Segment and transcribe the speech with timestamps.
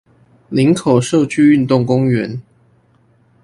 [0.49, 2.41] 林口社區運動公園